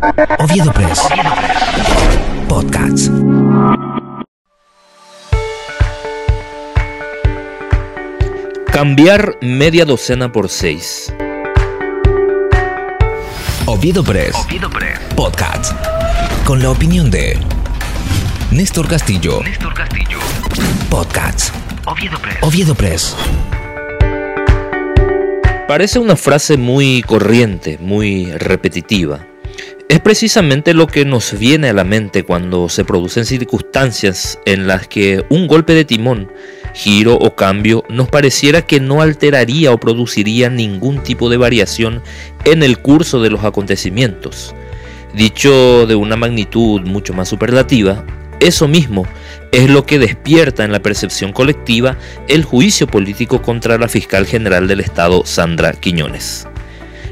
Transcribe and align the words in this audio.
Oviedo 0.00 0.72
Press. 0.72 0.98
Podcast. 2.48 3.10
Cambiar 8.72 9.36
media 9.42 9.84
docena 9.84 10.32
por 10.32 10.48
seis. 10.48 11.12
Oviedo 13.66 14.02
Press. 14.02 14.34
Podcast. 15.14 15.74
Con 16.46 16.62
la 16.62 16.70
opinión 16.70 17.10
de 17.10 17.38
Néstor 18.50 18.88
Castillo. 18.88 19.42
Néstor 19.42 19.74
Castillo. 19.74 20.18
Podcast. 20.88 21.54
Oviedo 21.84 22.18
Press. 22.18 22.38
Oviedo 22.40 22.74
Press. 22.74 23.16
Parece 25.68 25.98
una 25.98 26.16
frase 26.16 26.56
muy 26.56 27.02
corriente, 27.02 27.76
muy 27.78 28.32
repetitiva. 28.32 29.26
Es 29.90 29.98
precisamente 29.98 30.72
lo 30.72 30.86
que 30.86 31.04
nos 31.04 31.36
viene 31.36 31.68
a 31.68 31.72
la 31.72 31.82
mente 31.82 32.22
cuando 32.22 32.68
se 32.68 32.84
producen 32.84 33.24
circunstancias 33.24 34.38
en 34.46 34.68
las 34.68 34.86
que 34.86 35.24
un 35.30 35.48
golpe 35.48 35.74
de 35.74 35.84
timón, 35.84 36.30
giro 36.74 37.16
o 37.16 37.34
cambio 37.34 37.82
nos 37.88 38.08
pareciera 38.08 38.62
que 38.62 38.78
no 38.78 39.02
alteraría 39.02 39.72
o 39.72 39.80
produciría 39.80 40.48
ningún 40.48 41.02
tipo 41.02 41.28
de 41.28 41.38
variación 41.38 42.04
en 42.44 42.62
el 42.62 42.78
curso 42.78 43.20
de 43.20 43.30
los 43.30 43.42
acontecimientos. 43.42 44.54
Dicho 45.12 45.88
de 45.88 45.96
una 45.96 46.14
magnitud 46.14 46.82
mucho 46.82 47.12
más 47.12 47.28
superlativa, 47.28 48.06
eso 48.38 48.68
mismo 48.68 49.08
es 49.50 49.68
lo 49.68 49.86
que 49.86 49.98
despierta 49.98 50.62
en 50.62 50.70
la 50.70 50.82
percepción 50.82 51.32
colectiva 51.32 51.98
el 52.28 52.44
juicio 52.44 52.86
político 52.86 53.42
contra 53.42 53.76
la 53.76 53.88
fiscal 53.88 54.24
general 54.24 54.68
del 54.68 54.78
Estado, 54.78 55.26
Sandra 55.26 55.72
Quiñones. 55.72 56.46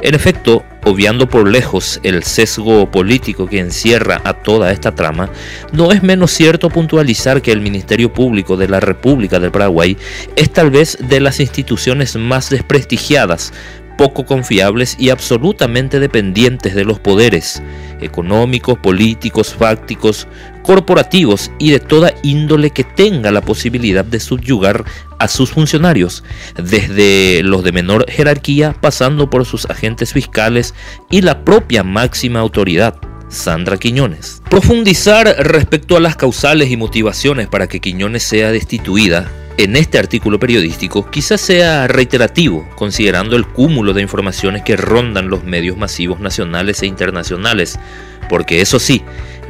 En 0.00 0.14
efecto, 0.14 0.64
obviando 0.84 1.28
por 1.28 1.48
lejos 1.48 2.00
el 2.02 2.22
sesgo 2.22 2.90
político 2.90 3.46
que 3.46 3.60
encierra 3.60 4.20
a 4.24 4.34
toda 4.34 4.72
esta 4.72 4.94
trama, 4.94 5.30
no 5.72 5.92
es 5.92 6.02
menos 6.02 6.32
cierto 6.32 6.68
puntualizar 6.70 7.42
que 7.42 7.52
el 7.52 7.60
Ministerio 7.60 8.12
Público 8.12 8.56
de 8.56 8.68
la 8.68 8.80
República 8.80 9.38
del 9.38 9.52
Paraguay 9.52 9.96
es 10.36 10.50
tal 10.50 10.70
vez 10.70 10.98
de 11.00 11.20
las 11.20 11.40
instituciones 11.40 12.16
más 12.16 12.50
desprestigiadas, 12.50 13.52
poco 13.96 14.24
confiables 14.24 14.96
y 14.98 15.10
absolutamente 15.10 16.00
dependientes 16.00 16.74
de 16.74 16.84
los 16.84 16.98
poderes 16.98 17.62
económicos, 18.00 18.78
políticos, 18.78 19.54
fácticos, 19.54 20.26
corporativos 20.62 21.50
y 21.58 21.70
de 21.70 21.80
toda 21.80 22.14
índole 22.22 22.70
que 22.70 22.84
tenga 22.84 23.30
la 23.30 23.40
posibilidad 23.40 24.04
de 24.04 24.20
subyugar 24.20 24.84
a 25.18 25.28
sus 25.28 25.50
funcionarios, 25.50 26.24
desde 26.56 27.42
los 27.42 27.62
de 27.62 27.72
menor 27.72 28.10
jerarquía 28.10 28.74
pasando 28.80 29.30
por 29.30 29.44
sus 29.44 29.66
agentes 29.66 30.12
fiscales 30.12 30.74
y 31.10 31.22
la 31.22 31.44
propia 31.44 31.82
máxima 31.82 32.40
autoridad. 32.40 32.96
Sandra 33.28 33.78
Quiñones. 33.78 34.42
Profundizar 34.50 35.26
respecto 35.38 35.96
a 35.96 36.00
las 36.00 36.16
causales 36.16 36.70
y 36.70 36.76
motivaciones 36.76 37.48
para 37.48 37.66
que 37.66 37.80
Quiñones 37.80 38.22
sea 38.22 38.52
destituida 38.52 39.30
en 39.58 39.76
este 39.76 39.98
artículo 39.98 40.38
periodístico 40.38 41.10
quizás 41.10 41.40
sea 41.40 41.86
reiterativo, 41.86 42.68
considerando 42.74 43.36
el 43.36 43.46
cúmulo 43.46 43.92
de 43.92 44.02
informaciones 44.02 44.62
que 44.62 44.76
rondan 44.76 45.28
los 45.28 45.44
medios 45.44 45.76
masivos 45.76 46.20
nacionales 46.20 46.82
e 46.82 46.86
internacionales, 46.86 47.78
porque 48.28 48.60
eso 48.60 48.78
sí, 48.78 49.02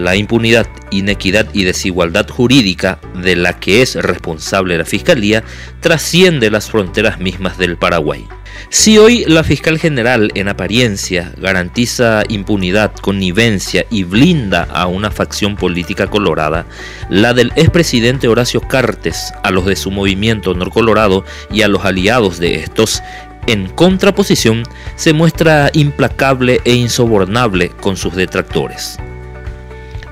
la 0.00 0.16
impunidad, 0.16 0.66
inequidad 0.90 1.46
y 1.52 1.64
desigualdad 1.64 2.26
jurídica 2.28 3.00
de 3.14 3.36
la 3.36 3.60
que 3.60 3.82
es 3.82 3.96
responsable 3.96 4.78
la 4.78 4.86
Fiscalía 4.86 5.44
trasciende 5.80 6.50
las 6.50 6.70
fronteras 6.70 7.20
mismas 7.20 7.58
del 7.58 7.76
Paraguay. 7.76 8.26
Si 8.70 8.98
hoy 8.98 9.24
la 9.26 9.44
fiscal 9.44 9.78
general 9.78 10.30
en 10.34 10.48
apariencia 10.48 11.32
garantiza 11.36 12.22
impunidad, 12.28 12.94
connivencia 12.94 13.84
y 13.90 14.04
blinda 14.04 14.62
a 14.72 14.86
una 14.86 15.10
facción 15.10 15.56
política 15.56 16.06
colorada, 16.06 16.66
la 17.10 17.34
del 17.34 17.52
expresidente 17.56 18.28
Horacio 18.28 18.60
Cartes 18.60 19.32
a 19.42 19.50
los 19.50 19.66
de 19.66 19.76
su 19.76 19.90
movimiento 19.90 20.52
Honor 20.52 20.70
Colorado 20.70 21.24
y 21.52 21.62
a 21.62 21.68
los 21.68 21.84
aliados 21.84 22.38
de 22.38 22.56
estos, 22.56 23.02
en 23.46 23.68
contraposición, 23.68 24.62
se 24.96 25.12
muestra 25.12 25.70
implacable 25.72 26.60
e 26.64 26.74
insobornable 26.74 27.70
con 27.80 27.96
sus 27.96 28.14
detractores. 28.14 28.98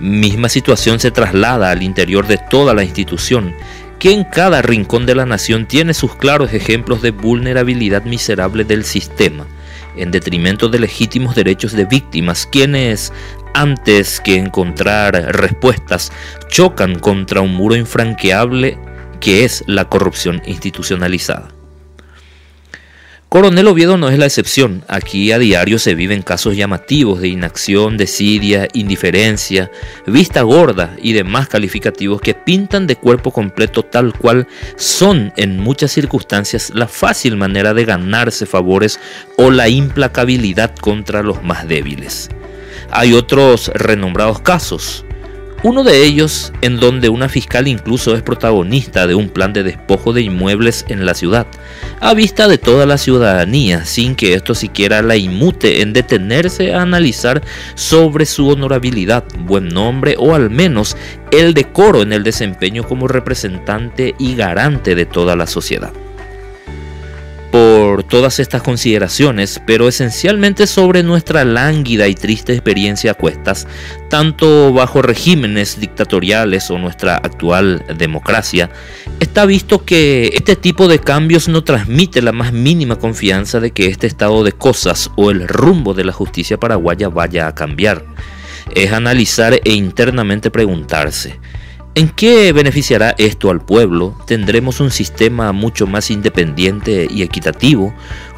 Misma 0.01 0.49
situación 0.49 1.01
se 1.01 1.11
traslada 1.11 1.71
al 1.71 1.83
interior 1.83 2.27
de 2.27 2.39
toda 2.39 2.73
la 2.75 2.85
institución 2.85 3.55
que 3.99 4.13
en 4.13 4.25
cada 4.25 4.63
rincón 4.63 5.07
de 5.07 5.17
la 5.17 5.27
nación 5.27 5.67
tiene 5.67 5.93
sus 5.93 6.15
claros 6.15 6.53
ejemplos 6.53 7.03
de 7.03 7.11
vulnerabilidad 7.11 8.05
miserable 8.05 8.65
del 8.65 8.85
sistema, 8.85 9.47
en 9.97 10.13
detrimento 10.13 10.69
de 10.69 10.79
legítimos 10.79 11.35
derechos 11.35 11.73
de 11.73 11.85
víctimas, 11.85 12.47
quienes, 12.47 13.13
antes 13.55 14.21
que 14.21 14.37
encontrar 14.37 15.15
respuestas, 15.35 16.13
chocan 16.49 17.01
contra 17.01 17.41
un 17.41 17.55
muro 17.55 17.75
infranqueable 17.75 18.79
que 19.21 19.45
es 19.45 19.65
la 19.67 19.87
corrupción 19.87 20.43
institucionalizada. 20.47 21.58
Coronel 23.29 23.69
Oviedo 23.69 23.99
no 23.99 24.09
es 24.09 24.19
la 24.19 24.25
excepción. 24.25 24.85
Aquí 24.89 25.33
a 25.33 25.39
diario 25.39 25.79
se 25.79 25.95
viven 25.95 26.23
casos 26.23 26.57
llamativos 26.57 27.21
de 27.21 27.29
inacción, 27.29 27.99
desidia, 27.99 28.69
indiferencia, 28.73 29.71
vista 30.07 30.41
gorda 30.41 30.97
y 31.03 31.13
demás 31.13 31.47
calificativos 31.47 32.23
que 32.23 32.33
pintan 32.33 32.87
de 32.87 32.97
cuerpo 32.97 33.31
completo 33.31 33.83
tal 33.83 34.15
cual 34.15 34.49
son 34.77 35.35
en 35.37 35.61
muchas 35.61 35.93
circunstancias 35.93 36.73
la 36.75 36.89
fácil 36.89 37.37
manera 37.37 37.75
de 37.75 37.85
ganarse 37.85 38.47
favores 38.47 38.99
o 39.37 39.51
la 39.51 39.69
implacabilidad 39.69 40.75
contra 40.77 41.23
los 41.23 41.43
más 41.43 41.69
débiles. 41.69 42.31
Hay 42.91 43.13
otros 43.13 43.71
renombrados 43.75 44.41
casos, 44.41 45.05
uno 45.63 45.83
de 45.83 46.05
ellos 46.05 46.53
en 46.61 46.79
donde 46.79 47.09
una 47.09 47.29
fiscal 47.29 47.67
incluso 47.67 48.15
es 48.15 48.23
protagonista 48.23 49.07
de 49.07 49.15
un 49.15 49.29
plan 49.29 49.53
de 49.53 49.65
despojo 49.65 50.13
de 50.13 50.23
inmuebles 50.23 50.85
en 50.89 51.05
la 51.05 51.15
ciudad, 51.15 51.47
a 52.01 52.15
vista 52.15 52.47
de 52.47 52.59
toda 52.59 52.87
la 52.87 52.99
ciudadanía, 52.99 53.85
sin 53.85 54.15
que 54.15 54.35
esto 54.35 54.55
siquiera 54.55 55.03
la 55.03 55.17
inmute 55.17 55.83
en 55.83 55.93
detenerse 55.93 56.75
a 56.75 56.83
analizar 56.83 57.43
sobre 57.75 58.25
su 58.25 58.49
honorabilidad, 58.49 59.25
buen 59.41 59.69
nombre 59.69 60.15
o 60.19 60.35
al 60.35 60.51
menos 60.51 60.97
el 61.33 61.55
decoro 61.55 62.03
en 62.03 62.13
el 62.13 62.23
desempeño 62.23 62.85
como 62.85 63.09
representante 63.09 64.15
y 64.19 64.37
garante 64.37 64.95
de 64.95 65.07
toda 65.07 65.35
la 65.35 65.47
sociedad 65.47 65.93
por 67.89 68.03
todas 68.05 68.39
estas 68.39 68.61
consideraciones, 68.61 69.63
pero 69.67 69.89
esencialmente 69.89 70.67
sobre 70.67 71.03
nuestra 71.03 71.47
lánguida 71.47 72.07
y 72.07 72.15
triste 72.15 72.53
experiencia 72.53 73.13
a 73.13 73.15
cuestas, 73.15 73.67
tanto 74.11 74.75
bajo 74.75 75.01
regímenes 75.01 75.81
dictatoriales 75.81 76.71
o 76.71 76.77
nuestra 76.77 77.17
actual 77.17 77.83
democracia, 77.97 78.69
está 79.21 79.47
visto 79.47 79.87
que 79.87 80.33
este 80.35 80.55
tipo 80.55 80.87
de 80.87 80.99
cambios 80.99 81.49
no 81.49 81.65
transmite 81.65 82.21
la 82.21 82.33
más 82.33 82.53
mínima 82.53 82.97
confianza 82.97 83.59
de 83.59 83.71
que 83.71 83.87
este 83.87 84.07
estado 84.07 84.45
de 84.45 84.53
cosas 84.53 85.11
o 85.17 85.31
el 85.31 85.49
rumbo 85.49 85.95
de 85.95 86.05
la 86.05 86.13
justicia 86.13 86.61
paraguaya 86.61 87.09
vaya 87.09 87.47
a 87.47 87.55
cambiar. 87.55 88.05
Es 88.75 88.93
analizar 88.93 89.59
e 89.65 89.73
internamente 89.73 90.51
preguntarse, 90.51 91.41
¿En 91.99 92.11
qué 92.11 92.53
beneficiará 92.53 93.17
esto 93.19 93.51
al 93.51 93.61
pueblo? 93.61 94.15
¿Tendremos 94.25 94.79
un 94.79 94.93
sistema 94.93 95.51
mucho 95.51 95.89
más 95.89 96.13
independiente 96.13 97.09
y 97.11 97.23
equitativo? 97.23 97.93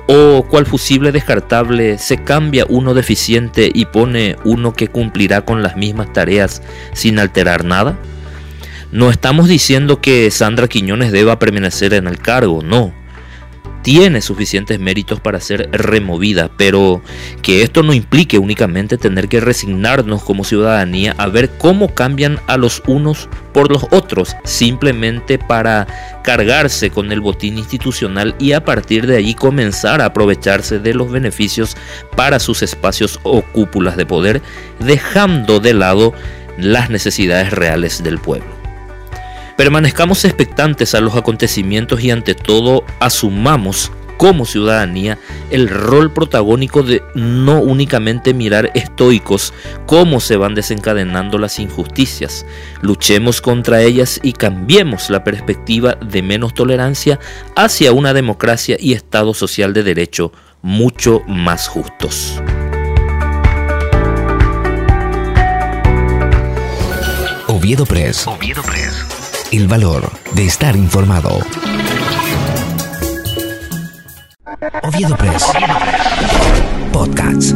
¿O 0.06 0.46
cual 0.48 0.64
fusible 0.64 1.12
descartable 1.12 1.98
se 1.98 2.24
cambia 2.24 2.64
uno 2.70 2.94
deficiente 2.94 3.70
y 3.74 3.84
pone 3.84 4.36
uno 4.46 4.72
que 4.72 4.88
cumplirá 4.88 5.44
con 5.44 5.62
las 5.62 5.76
mismas 5.76 6.10
tareas 6.10 6.62
sin 6.94 7.18
alterar 7.18 7.66
nada? 7.66 7.98
No 8.92 9.10
estamos 9.10 9.46
diciendo 9.46 10.00
que 10.00 10.30
Sandra 10.30 10.66
Quiñones 10.66 11.12
deba 11.12 11.38
permanecer 11.38 11.92
en 11.92 12.06
el 12.06 12.16
cargo, 12.16 12.62
no 12.62 12.94
tiene 13.82 14.20
suficientes 14.20 14.78
méritos 14.78 15.20
para 15.20 15.40
ser 15.40 15.70
removida, 15.72 16.50
pero 16.56 17.02
que 17.42 17.62
esto 17.62 17.82
no 17.82 17.92
implique 17.92 18.38
únicamente 18.38 18.98
tener 18.98 19.28
que 19.28 19.40
resignarnos 19.40 20.22
como 20.22 20.44
ciudadanía 20.44 21.14
a 21.18 21.26
ver 21.28 21.50
cómo 21.58 21.94
cambian 21.94 22.38
a 22.46 22.56
los 22.56 22.82
unos 22.86 23.28
por 23.52 23.70
los 23.70 23.86
otros, 23.90 24.36
simplemente 24.44 25.38
para 25.38 25.86
cargarse 26.22 26.90
con 26.90 27.10
el 27.10 27.20
botín 27.20 27.58
institucional 27.58 28.34
y 28.38 28.52
a 28.52 28.64
partir 28.64 29.06
de 29.06 29.16
allí 29.16 29.34
comenzar 29.34 30.00
a 30.00 30.06
aprovecharse 30.06 30.78
de 30.78 30.94
los 30.94 31.10
beneficios 31.10 31.76
para 32.16 32.38
sus 32.38 32.62
espacios 32.62 33.18
o 33.22 33.42
cúpulas 33.42 33.96
de 33.96 34.06
poder, 34.06 34.42
dejando 34.78 35.60
de 35.60 35.74
lado 35.74 36.12
las 36.58 36.90
necesidades 36.90 37.50
reales 37.50 38.02
del 38.02 38.18
pueblo. 38.18 38.59
Permanezcamos 39.60 40.24
expectantes 40.24 40.94
a 40.94 41.02
los 41.02 41.14
acontecimientos 41.16 42.02
y 42.02 42.10
ante 42.10 42.34
todo 42.34 42.82
asumamos 42.98 43.92
como 44.16 44.46
ciudadanía 44.46 45.18
el 45.50 45.68
rol 45.68 46.14
protagónico 46.14 46.82
de 46.82 47.02
no 47.14 47.60
únicamente 47.60 48.32
mirar 48.32 48.70
estoicos 48.72 49.52
cómo 49.84 50.20
se 50.20 50.38
van 50.38 50.54
desencadenando 50.54 51.36
las 51.36 51.58
injusticias, 51.58 52.46
luchemos 52.80 53.42
contra 53.42 53.82
ellas 53.82 54.18
y 54.22 54.32
cambiemos 54.32 55.10
la 55.10 55.24
perspectiva 55.24 55.94
de 55.96 56.22
menos 56.22 56.54
tolerancia 56.54 57.20
hacia 57.54 57.92
una 57.92 58.14
democracia 58.14 58.78
y 58.80 58.94
Estado 58.94 59.34
social 59.34 59.74
de 59.74 59.82
derecho 59.82 60.32
mucho 60.62 61.20
más 61.28 61.68
justos. 61.68 62.40
Oviedo 67.46 67.84
Press. 67.84 68.26
Oviedo 68.26 68.62
Press. 68.62 69.09
El 69.52 69.66
valor 69.66 70.08
de 70.34 70.46
estar 70.46 70.76
informado. 70.76 71.40
Oviedo 74.84 75.16
Press. 75.16 75.44
Podcasts. 76.92 77.54